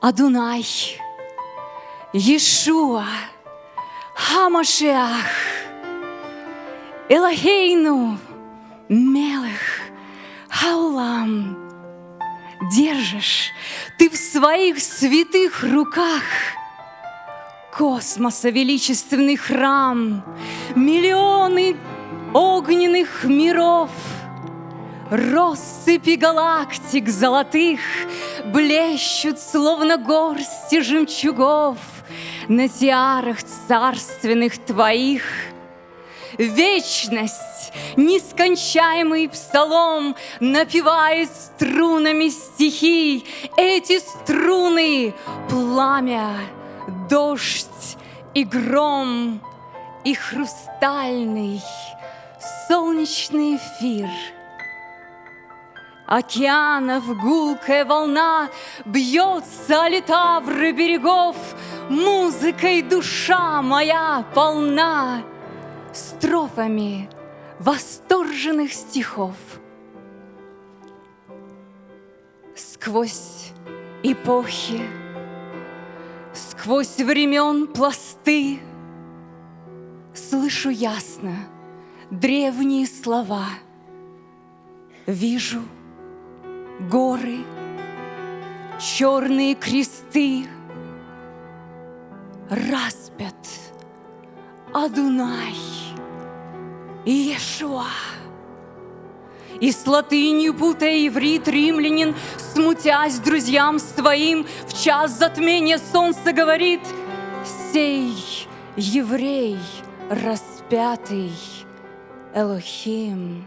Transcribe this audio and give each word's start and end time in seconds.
Адунай, 0.00 0.64
Иешуа, 2.14 3.04
Хамашиах, 4.14 5.28
Элохейну, 7.10 8.18
Мелых, 8.88 9.60
Хаулам. 10.48 11.54
Держишь 12.72 13.50
ты 13.98 14.08
в 14.08 14.16
своих 14.16 14.80
святых 14.80 15.64
руках 15.64 16.22
космоса 17.70 18.48
величественный 18.48 19.36
храм, 19.36 20.24
миллионы 20.74 21.76
огненных 22.32 23.24
миров, 23.24 23.90
россыпи 25.10 26.14
галактик 26.16 27.08
золотых 27.08 27.80
Блещут, 28.46 29.38
словно 29.38 29.96
горсти 29.98 30.80
жемчугов 30.80 31.78
На 32.48 32.68
тиарах 32.68 33.38
царственных 33.42 34.58
твоих. 34.64 35.24
Вечность, 36.38 37.72
нескончаемый 37.96 39.28
псалом 39.28 40.14
Напевает 40.38 41.28
струнами 41.28 42.28
стихий 42.28 43.26
Эти 43.56 43.98
струны— 43.98 45.12
пламя, 45.50 46.36
дождь 47.10 47.96
и 48.32 48.44
гром 48.44 49.40
И 50.04 50.14
хрустальный 50.14 51.60
солнечный 52.68 53.56
эфир— 53.56 54.08
Океанов 56.10 57.16
гулкая 57.16 57.84
волна 57.84 58.50
Бьется 58.84 59.84
о 59.84 59.88
литавры 59.88 60.72
берегов, 60.72 61.36
Музыкой 61.88 62.82
душа 62.82 63.62
моя 63.62 64.24
полна 64.34 65.22
Строфами 65.92 67.08
восторженных 67.60 68.72
стихов. 68.72 69.36
Сквозь 72.56 73.52
эпохи, 74.02 74.80
сквозь 76.32 76.96
времен 76.98 77.68
пласты 77.68 78.58
Слышу 80.12 80.70
ясно 80.70 81.36
древние 82.10 82.88
слова, 82.88 83.46
Вижу— 85.06 85.62
горы, 86.88 87.44
черные 88.78 89.54
кресты 89.54 90.46
распят 92.48 93.34
Адунай 94.72 95.54
и 97.04 97.10
Иешуа. 97.10 97.86
И 99.60 99.72
с 99.72 99.86
латынью 99.86 100.54
путая 100.54 101.06
иврит 101.06 101.46
римлянин, 101.46 102.14
Смутясь 102.38 103.18
друзьям 103.18 103.78
своим, 103.78 104.46
В 104.66 104.72
час 104.72 105.18
затмения 105.18 105.78
солнца 105.92 106.32
говорит, 106.32 106.80
Сей 107.72 108.14
еврей 108.76 109.58
распятый 110.08 111.32
Элохим 112.34 113.44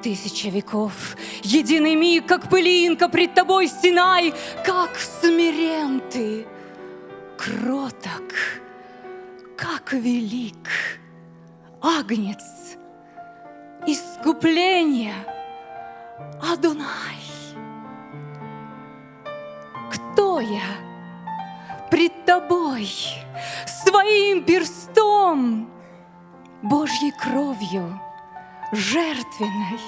тысяча 0.00 0.48
веков. 0.48 1.16
Единый 1.42 1.94
миг, 1.94 2.26
как 2.26 2.48
пылинка 2.48 3.08
пред 3.08 3.34
тобой 3.34 3.68
Синай, 3.68 4.32
как 4.64 4.96
смирен 4.98 6.00
ты, 6.10 6.46
кроток, 7.36 8.32
как 9.56 9.92
велик 9.92 10.68
Агнец 11.80 12.76
искупления 13.86 15.14
Адунай. 16.42 16.86
Кто 19.90 20.40
я 20.40 20.62
пред 21.90 22.24
тобой 22.24 22.88
своим 23.66 24.44
перстом, 24.44 25.70
Божьей 26.62 27.12
кровью 27.12 28.00
жертвенной, 28.72 29.80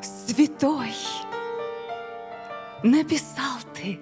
святой, 0.00 0.94
написал 2.82 3.58
ты 3.74 4.00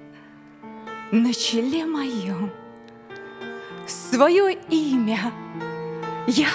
на 1.11 1.33
челе 1.33 1.87
моем 1.87 2.51
свое 3.87 4.53
имя. 4.69 5.33
Я 6.27 6.51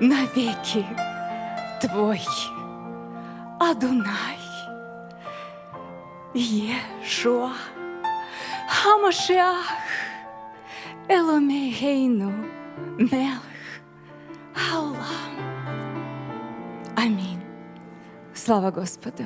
навеки 0.00 0.86
твой 1.80 2.22
Адунай, 3.60 4.38
Ешуа, 6.34 7.52
Хамашиах, 8.68 9.66
Эломейхейну, 11.08 12.32
Мелх, 12.98 13.42
Хаулам. 14.54 15.15
Аминь. 17.06 17.40
Слава 18.34 18.72
Господу! 18.72 19.22